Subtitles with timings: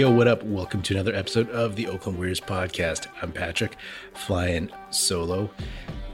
[0.00, 0.42] Yo, what up?
[0.44, 3.06] Welcome to another episode of the Oakland Warriors podcast.
[3.20, 3.76] I'm Patrick,
[4.14, 5.50] flying solo.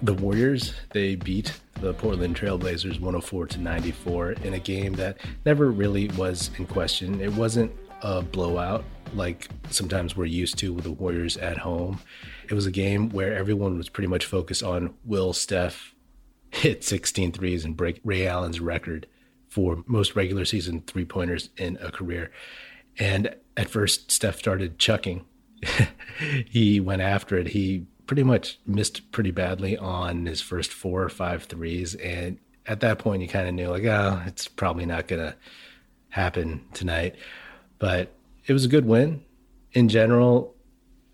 [0.03, 5.71] The Warriors, they beat the Portland Trailblazers 104 to 94 in a game that never
[5.71, 7.21] really was in question.
[7.21, 7.71] It wasn't
[8.03, 12.01] a blowout like sometimes we're used to with the Warriors at home.
[12.51, 15.95] It was a game where everyone was pretty much focused on will Steph
[16.51, 19.07] hit 16 threes and break Ray Allen's record
[19.49, 22.33] for most regular season three pointers in a career.
[22.99, 25.25] And at first, Steph started chucking.
[26.47, 27.49] he went after it.
[27.49, 31.95] He pretty much missed pretty badly on his first four or five threes.
[31.97, 35.37] And at that point, you kind of knew, like, oh, it's probably not going to
[36.11, 37.17] happen tonight.
[37.79, 38.13] But
[38.47, 39.23] it was a good win.
[39.73, 40.55] In general,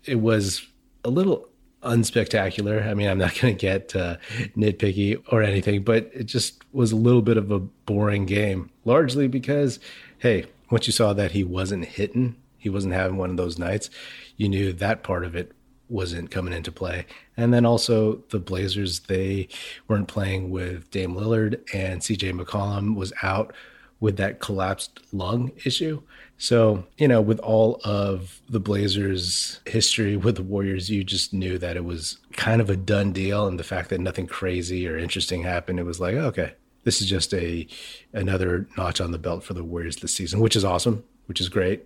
[0.05, 0.65] it was
[1.03, 1.47] a little
[1.83, 2.87] unspectacular.
[2.87, 4.17] I mean, I'm not going to get uh,
[4.55, 9.27] nitpicky or anything, but it just was a little bit of a boring game, largely
[9.27, 9.79] because,
[10.19, 13.91] hey, once you saw that he wasn't hitting, he wasn't having one of those nights,
[14.37, 15.51] you knew that part of it
[15.87, 17.05] wasn't coming into play.
[17.37, 19.49] And then also the Blazers, they
[19.87, 23.53] weren't playing with Dame Lillard and CJ McCollum was out
[23.99, 26.01] with that collapsed lung issue.
[26.39, 31.59] So, you know, with all of the Blazers' history with the Warriors, you just knew
[31.59, 33.45] that it was kind of a done deal.
[33.45, 37.09] And the fact that nothing crazy or interesting happened, it was like, okay, this is
[37.09, 37.67] just a
[38.13, 41.49] another notch on the belt for the Warriors this season, which is awesome, which is
[41.49, 41.85] great.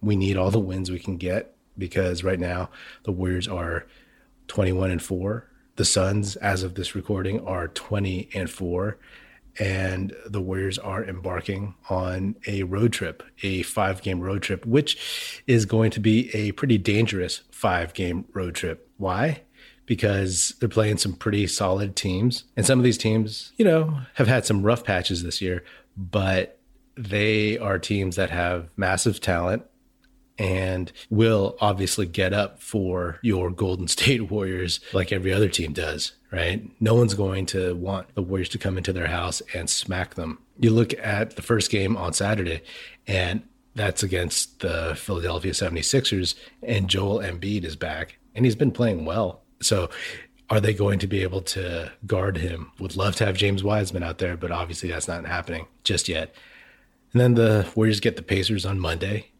[0.00, 2.70] We need all the wins we can get because right now
[3.04, 3.86] the Warriors are
[4.48, 5.46] 21 and 4.
[5.76, 8.98] The Suns, as of this recording, are 20 and 4
[9.58, 15.42] and the Warriors are embarking on a road trip, a five game road trip, which
[15.46, 18.88] is going to be a pretty dangerous five game road trip.
[18.96, 19.42] Why?
[19.86, 22.44] Because they're playing some pretty solid teams.
[22.56, 25.64] And some of these teams, you know, have had some rough patches this year,
[25.96, 26.58] but
[26.96, 29.64] they are teams that have massive talent
[30.40, 36.12] and will obviously get up for your Golden State Warriors like every other team does,
[36.32, 36.68] right?
[36.80, 40.38] No one's going to want the Warriors to come into their house and smack them.
[40.58, 42.62] You look at the first game on Saturday,
[43.06, 43.42] and
[43.74, 49.39] that's against the Philadelphia 76ers, and Joel Embiid is back, and he's been playing well.
[49.60, 49.90] So,
[50.48, 52.72] are they going to be able to guard him?
[52.80, 56.34] Would love to have James Wiseman out there, but obviously that's not happening just yet.
[57.12, 59.30] And then the Warriors get the Pacers on Monday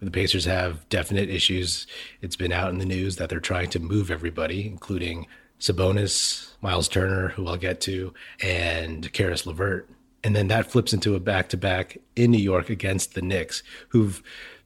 [0.00, 1.86] the Pacers have definite issues.
[2.22, 5.26] It's been out in the news that they're trying to move everybody, including
[5.58, 9.90] Sabonis, Myles Turner, who I'll get to, and Caris LeVert.
[10.24, 13.62] And then that flips into a back to back in New York against the Knicks,
[13.88, 14.22] who've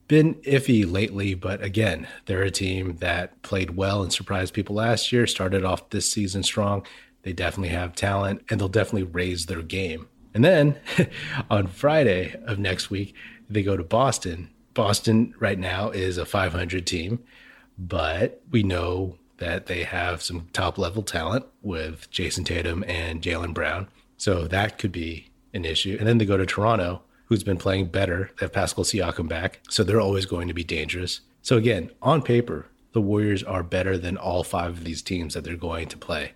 [0.09, 5.13] been iffy lately, but again, they're a team that played well and surprised people last
[5.13, 6.87] year, started off this season strong.
[7.23, 10.09] They definitely have talent and they'll definitely raise their game.
[10.35, 10.77] And then
[11.51, 13.15] on Friday of next week,
[13.49, 17.21] they go to Boston Boston right now is a 500 team,
[17.79, 23.55] but we know that they have some top level talent with Jayson Tatum and Jaylen
[23.55, 23.89] Brown.
[24.17, 25.97] So that could be an issue.
[25.99, 28.31] And then they go to Toronto, who's been playing better.
[28.39, 29.61] They have Pascal Siakam back.
[29.69, 31.21] So they're always going to be dangerous.
[31.43, 35.45] So again, on paper, the Warriors are better than all five of these teams that
[35.45, 36.33] they're going to play.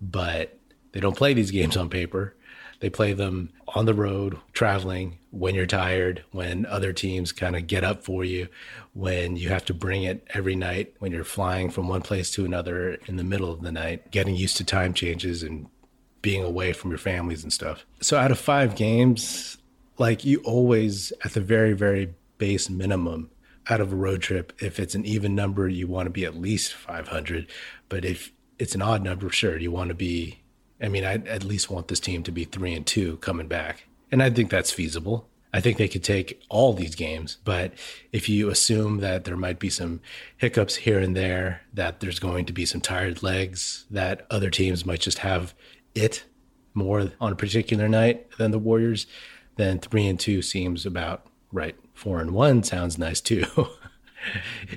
[0.00, 0.58] But
[0.92, 2.34] they don't play these games on paper.
[2.80, 7.66] They play them on the road, traveling, when you're tired, when other teams kind of
[7.66, 8.48] get up for you,
[8.94, 12.44] when you have to bring it every night, when you're flying from one place to
[12.44, 15.66] another in the middle of the night, getting used to time changes and
[16.22, 17.84] being away from your families and stuff.
[18.00, 19.58] So out of five games,
[20.00, 23.30] like you always, at the very, very base minimum,
[23.68, 26.34] out of a road trip, if it's an even number, you want to be at
[26.34, 27.46] least 500.
[27.88, 30.40] But if it's an odd number, sure, you want to be
[30.80, 33.84] I mean, I at least want this team to be three and two coming back.
[34.10, 35.28] And I think that's feasible.
[35.52, 37.72] I think they could take all these games, but
[38.12, 40.00] if you assume that there might be some
[40.36, 44.86] hiccups here and there, that there's going to be some tired legs, that other teams
[44.86, 45.52] might just have
[45.92, 46.22] it
[46.72, 49.08] more on a particular night than the Warriors,
[49.60, 51.76] then three and two seems about right.
[51.94, 53.44] Four and one sounds nice too.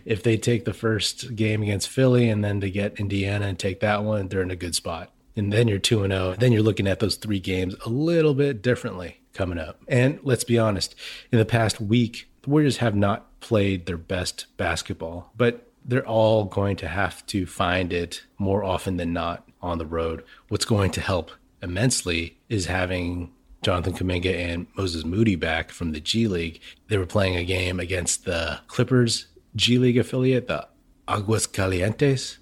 [0.05, 3.79] if they take the first game against Philly and then they get Indiana and take
[3.79, 6.35] that one, they're in a good spot and then you're 2 and 0.
[6.37, 9.81] Then you're looking at those three games a little bit differently coming up.
[9.87, 10.95] And let's be honest,
[11.31, 16.45] in the past week, the Warriors have not played their best basketball, but they're all
[16.45, 20.23] going to have to find it more often than not on the road.
[20.49, 21.31] What's going to help
[21.61, 23.31] immensely is having
[23.63, 26.61] Jonathan Kuminga and Moses Moody back from the G League.
[26.89, 30.67] They were playing a game against the Clippers G League affiliate, the
[31.07, 32.37] Aguas Calientes.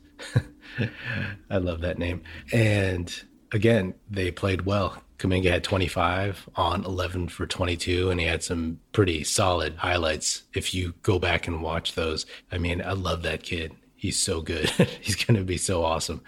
[1.49, 2.23] I love that name.
[2.51, 3.13] And
[3.51, 5.01] again, they played well.
[5.19, 10.43] Kuminga had 25 on 11 for 22, and he had some pretty solid highlights.
[10.55, 13.73] If you go back and watch those, I mean, I love that kid.
[13.95, 14.69] He's so good.
[15.01, 16.23] He's going to be so awesome.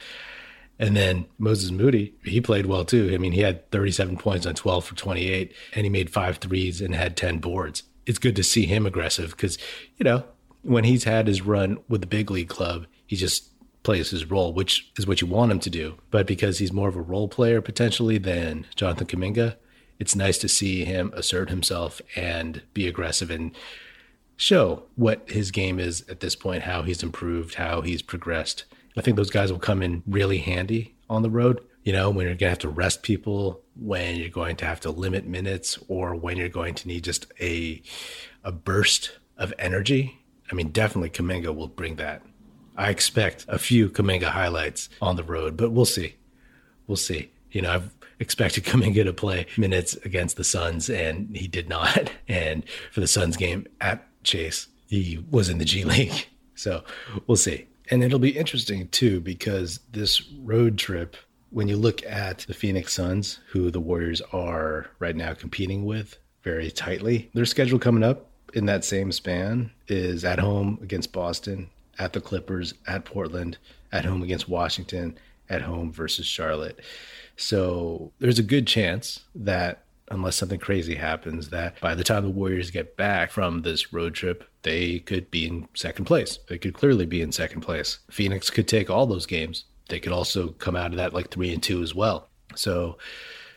[0.79, 3.11] And then Moses Moody, he played well too.
[3.13, 6.81] I mean, he had 37 points on 12 for 28, and he made five threes
[6.81, 7.83] and had 10 boards.
[8.05, 9.57] It's good to see him aggressive because,
[9.97, 10.25] you know,
[10.63, 13.49] when he's had his run with the big league club, he just
[13.83, 15.95] plays his role, which is what you want him to do.
[16.09, 19.57] But because he's more of a role player potentially than Jonathan Kuminga,
[19.99, 23.51] it's nice to see him assert himself and be aggressive and
[24.35, 28.65] show what his game is at this point, how he's improved, how he's progressed.
[28.97, 31.61] I think those guys will come in really handy on the road.
[31.83, 34.79] You know, when you're going to have to rest people, when you're going to have
[34.81, 37.81] to limit minutes, or when you're going to need just a
[38.43, 40.19] a burst of energy.
[40.51, 42.21] I mean, definitely Kuminga will bring that.
[42.75, 46.15] I expect a few Kuminga highlights on the road, but we'll see.
[46.87, 47.31] We'll see.
[47.51, 52.11] You know, I've expected Kuminga to play minutes against the Suns, and he did not.
[52.27, 56.27] And for the Suns game at Chase, he was in the G League.
[56.55, 56.83] So
[57.27, 57.67] we'll see.
[57.89, 61.17] And it'll be interesting too, because this road trip,
[61.49, 66.17] when you look at the Phoenix Suns, who the Warriors are right now competing with
[66.43, 71.69] very tightly, their schedule coming up in that same span is at home against Boston,
[71.99, 73.57] at the Clippers, at Portland,
[73.91, 75.17] at home against Washington,
[75.49, 76.79] at home versus Charlotte.
[77.35, 82.29] So there's a good chance that unless something crazy happens, that by the time the
[82.29, 86.39] Warriors get back from this road trip, they could be in second place.
[86.47, 87.99] They could clearly be in second place.
[88.09, 89.65] Phoenix could take all those games.
[89.89, 92.29] They could also come out of that like three and two as well.
[92.55, 92.97] So,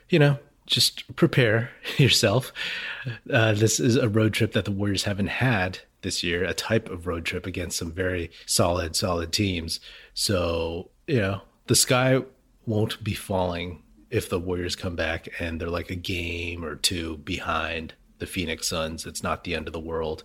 [0.08, 2.52] you know, just prepare yourself.
[3.30, 6.88] Uh, this is a road trip that the Warriors haven't had this year, a type
[6.88, 9.80] of road trip against some very solid, solid teams.
[10.14, 12.22] So, you know, the sky
[12.66, 13.82] won't be falling
[14.16, 18.68] if the Warriors come back and they're like a game or two behind the Phoenix
[18.68, 19.06] Suns.
[19.06, 20.24] It's not the end of the world,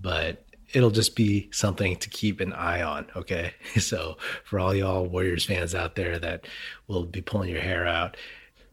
[0.00, 3.06] but it'll just be something to keep an eye on.
[3.14, 3.54] Okay.
[3.80, 6.46] So, for all y'all Warriors fans out there that
[6.86, 8.16] will be pulling your hair out,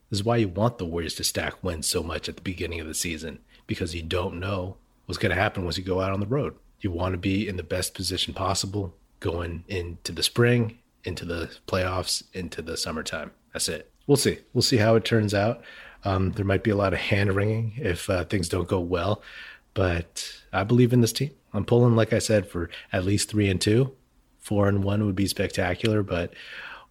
[0.10, 2.80] this is why you want the Warriors to stack wins so much at the beginning
[2.80, 6.14] of the season because you don't know what's going to happen once you go out
[6.14, 6.56] on the road.
[6.80, 11.52] You want to be in the best position possible going into the spring, into the
[11.68, 13.32] playoffs, into the summertime.
[13.54, 13.92] That's it.
[14.08, 14.40] We'll see.
[14.54, 15.62] We'll see how it turns out.
[16.04, 19.22] Um, there might be a lot of hand wringing if uh, things don't go well,
[19.74, 21.32] but I believe in this team.
[21.54, 23.94] I'm pulling, like I said, for at least three and two.
[24.40, 26.34] Four and one would be spectacular, but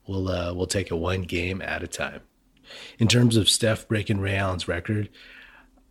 [0.06, 2.20] we'll uh, we'll take it one game at a time.
[2.98, 5.08] In terms of Steph breaking Ray Allen's record,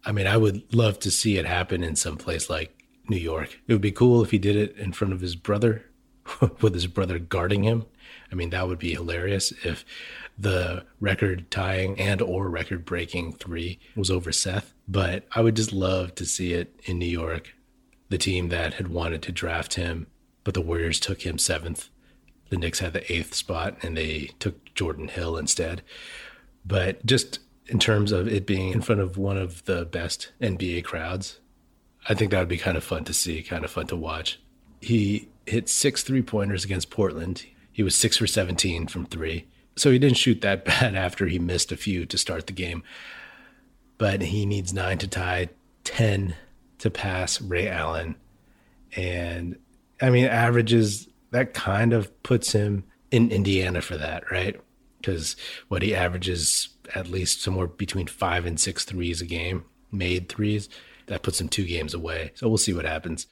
[0.06, 2.78] I mean, I would love to see it happen in some place like
[3.10, 3.60] New York.
[3.68, 5.86] It would be cool if he did it in front of his brother,
[6.62, 7.86] with his brother guarding him.
[8.32, 9.86] I mean, that would be hilarious if
[10.38, 14.74] the record tying and or record breaking three was over Seth.
[14.88, 17.54] But I would just love to see it in New York.
[18.10, 20.08] The team that had wanted to draft him,
[20.44, 21.90] but the Warriors took him seventh.
[22.50, 25.82] The Knicks had the eighth spot and they took Jordan Hill instead.
[26.66, 30.84] But just in terms of it being in front of one of the best NBA
[30.84, 31.40] crowds,
[32.08, 34.40] I think that would be kind of fun to see, kind of fun to watch.
[34.82, 37.46] He hit six three pointers against Portland.
[37.72, 39.48] He was six for 17 from three.
[39.76, 42.84] So he didn't shoot that bad after he missed a few to start the game.
[43.98, 45.50] But he needs nine to tie,
[45.86, 46.36] 10
[46.80, 48.16] to pass Ray Allen.
[48.96, 49.58] And
[50.02, 54.60] I mean, averages, that kind of puts him in Indiana for that, right?
[54.98, 55.36] Because
[55.70, 60.70] what he averages at least somewhere between five and six threes a game, made threes.
[61.08, 62.32] That puts him two games away.
[62.34, 63.28] So we'll see what happens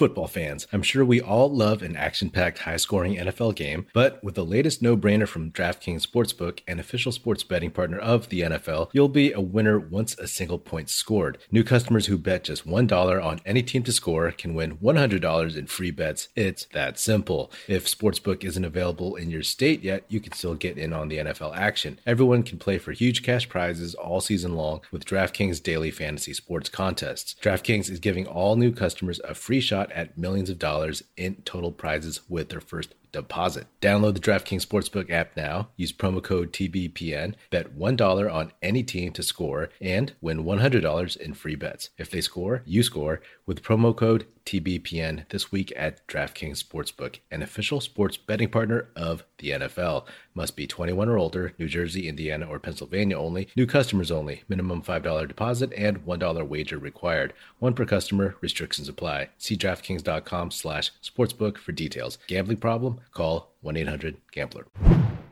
[0.00, 0.66] football fans.
[0.72, 4.46] I'm sure we all love an action packed, high scoring NFL game, but with the
[4.46, 9.10] latest no brainer from DraftKings Sportsbook, an official sports betting partner of the NFL, you'll
[9.10, 11.36] be a winner once a single point scored.
[11.50, 15.66] New customers who bet just $1 on any team to score can win $100 in
[15.66, 16.28] free bets.
[16.34, 17.52] It's that simple.
[17.68, 21.18] If Sportsbook isn't available in your state yet, you can still get in on the
[21.18, 22.00] NFL action.
[22.06, 26.70] Everyone can play for huge cash prizes all season long with DraftKings daily fantasy sports
[26.70, 27.36] contests.
[27.42, 31.72] DraftKings is giving all new customers a free shot at millions of dollars in total
[31.72, 33.66] prizes with their first deposit.
[33.80, 35.68] Download the DraftKings Sportsbook app now.
[35.76, 37.34] Use promo code TBPN.
[37.50, 41.90] Bet $1 on any team to score and win $100 in free bets.
[41.98, 47.42] If they score, you score with promo code TBPN this week at DraftKings Sportsbook, an
[47.42, 50.06] official sports betting partner of the NFL.
[50.34, 53.48] Must be 21 or older, New Jersey, Indiana, or Pennsylvania only.
[53.56, 54.42] New customers only.
[54.48, 57.32] Minimum $5 deposit and $1 wager required.
[57.58, 58.36] One per customer.
[58.40, 59.28] Restrictions apply.
[59.38, 62.18] See DraftKings.com slash sportsbook for details.
[62.26, 62.99] Gambling problem?
[63.12, 64.66] Call 1-800-GAMBLER.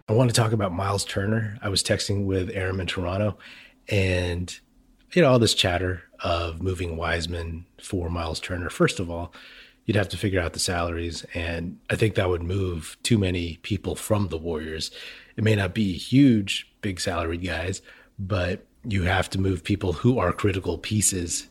[0.08, 1.58] I want to talk about Myles Turner.
[1.62, 3.38] I was texting with Aram in Toronto
[3.88, 4.58] and
[5.12, 8.70] you know, all this chatter of moving Wiseman for Myles Turner.
[8.70, 9.32] First of all,
[9.84, 11.25] you'd have to figure out the salaries.
[11.34, 14.90] And I think that would move too many people from the Warriors.
[15.37, 17.80] It may not be huge, big salaried guys,
[18.18, 21.48] but you have to move people who are critical pieces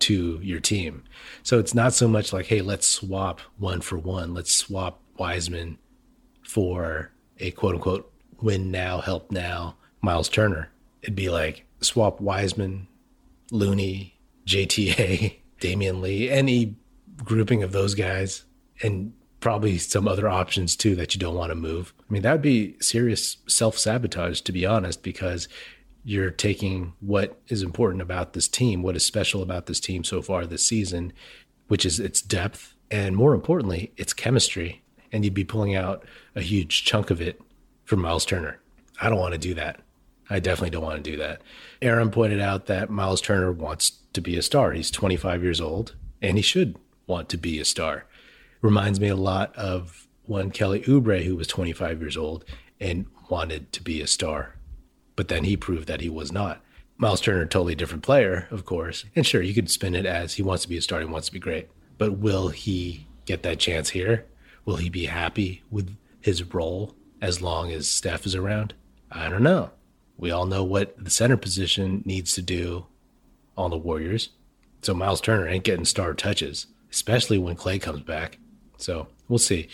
[0.00, 1.04] to your team.
[1.42, 4.34] So it's not so much like, hey, let's swap one for one.
[4.34, 5.78] Let's swap Wiseman
[6.42, 8.10] for a quote unquote
[8.40, 10.70] win now, help now Myles Turner.
[11.02, 12.88] It'd be like swap Wiseman,
[13.52, 16.74] Looney, JTA, Damion Lee, any
[17.22, 18.44] grouping of those guys,
[18.82, 21.92] and probably some other options too that you don't want to move.
[22.08, 25.48] I mean, that would be serious self sabotage, to be honest, because
[26.02, 30.22] you're taking what is important about this team, what is special about this team so
[30.22, 31.12] far this season,
[31.68, 34.82] which is its depth, and more importantly, its chemistry.
[35.12, 37.40] And you'd be pulling out a huge chunk of it
[37.84, 38.60] from Myles Turner.
[39.00, 39.80] I don't want to do that.
[40.28, 41.42] I definitely don't want to do that.
[41.82, 44.72] Aram pointed out that Myles Turner wants to be a star.
[44.72, 46.76] He's 25 years old and he should
[47.06, 48.06] want to be a star.
[48.62, 52.44] Reminds me a lot of one Kelly Oubre, who was 25 years old
[52.78, 54.56] and wanted to be a star,
[55.16, 56.62] but then he proved that he was not.
[56.96, 59.04] Myles Turner, totally different player, of course.
[59.16, 61.28] And sure, you could spin it as he wants to be a star, he wants
[61.28, 61.68] to be great.
[61.98, 64.26] But will he get that chance here?
[64.70, 68.72] Will he be happy with his role as long as Steph is around?
[69.10, 69.70] I don't know.
[70.16, 72.86] We all know what the center position needs to do
[73.56, 74.28] on the Warriors.
[74.82, 78.38] So Myles Turner ain't getting star touches, especially when Clay comes back.
[78.76, 79.66] So we'll see.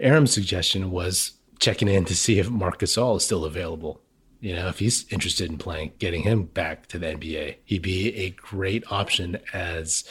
[0.00, 4.00] Aram's suggestion was checking in to see if Marc Gasol is still available.
[4.40, 8.16] You know, if he's interested in playing, getting him back to the NBA, he'd be
[8.16, 10.02] a great option as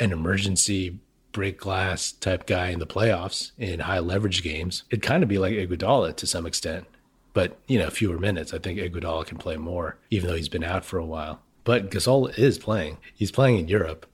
[0.00, 0.98] an emergency
[1.32, 4.84] break glass type guy in the playoffs in high leverage games.
[4.90, 6.86] It'd kind of be like Iguodala to some extent
[7.32, 8.52] but you know fewer minutes.
[8.52, 11.40] I think Iguodala can play more, even though he's been out for a while.
[11.64, 12.98] But Gasol is playing.
[13.14, 14.06] He's playing in Europe,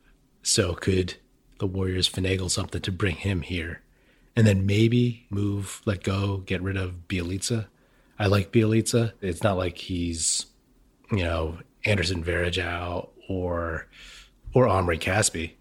[0.43, 1.15] so could
[1.59, 3.83] the Warriors finagle something to bring him here,
[4.37, 7.67] and then maybe move, let go, get rid of Bjelica.
[8.19, 9.13] I like Bjelica.
[9.21, 10.47] It's not like he's,
[11.11, 13.89] you know, Anderson Varejao or
[14.55, 15.53] or Omri Caspi,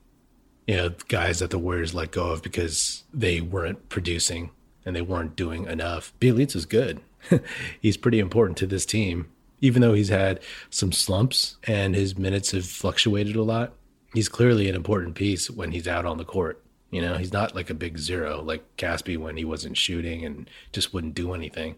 [0.67, 4.51] you know, guys that the Warriors let go of because they weren't producing
[4.85, 6.13] and they weren't doing enough.
[6.19, 6.99] Bjelica's good.
[7.81, 9.29] he's pretty important to this team.
[9.59, 13.73] Even though he's had some slumps and his minutes have fluctuated a lot,
[14.13, 16.61] he's clearly an important piece when he's out on the court.
[16.91, 20.49] You know, he's not like a big zero like Caspi when he wasn't shooting and
[20.73, 21.75] just wouldn't do anything.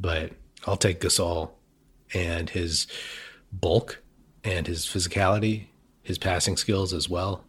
[0.00, 0.32] But
[0.66, 1.50] I'll take Gasol
[2.14, 2.86] and his
[3.52, 4.02] bulk
[4.42, 5.66] and his physicality,
[6.02, 7.44] his passing skills as well,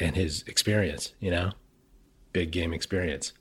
[0.00, 1.52] and his experience, you know,
[2.32, 3.32] big game experience.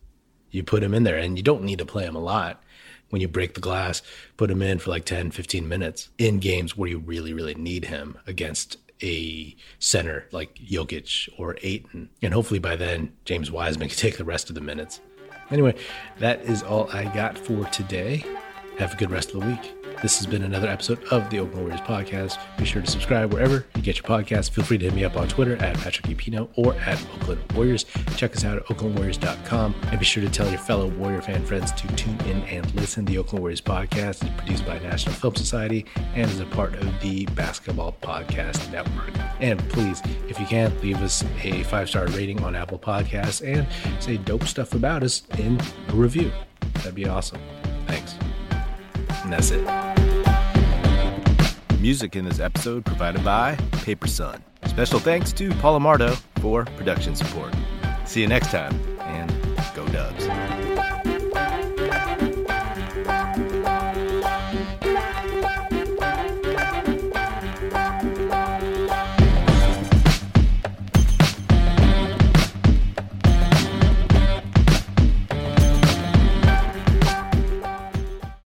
[0.50, 2.62] You put him in there and you don't need to play him a lot
[3.10, 4.02] when you break the glass,
[4.38, 7.86] put him in for like 10, 15 minutes in games where you really, really need
[7.86, 12.10] him against a center like Jokic or Ayton.
[12.22, 15.02] And hopefully by then, James Wiseman can take the rest of the minutes.
[15.50, 15.76] Anyway,
[16.20, 18.24] that is all I got for today.
[18.78, 19.74] Have a good rest of the week.
[20.02, 22.40] This has been another episode of the Oakland Warriors podcast.
[22.58, 24.50] Be sure to subscribe wherever you get your podcasts.
[24.50, 27.86] Feel free to hit me up on Twitter at Patrick Epino or at Oakland Warriors.
[28.18, 31.72] Check us out at oaklandwarriors.com and be sure to tell your fellow Warrior fan friends
[31.74, 33.06] to tune in and listen.
[33.06, 35.86] To the Oakland Warriors podcast is produced by National Film Society
[36.16, 39.12] and is a part of the Basketball Podcast Network.
[39.40, 43.68] And please, if you can, leave us a five star rating on Apple Podcasts and
[44.02, 46.32] say dope stuff about us in a review.
[46.76, 47.40] That'd be awesome.
[47.86, 48.16] Thanks.
[49.34, 49.62] It.
[51.80, 54.44] Music in this episode provided by Paper Son.
[54.66, 57.56] Special thanks to Paul Amardo for production support.
[58.06, 59.32] See you next time, and
[59.74, 60.28] go Dubs.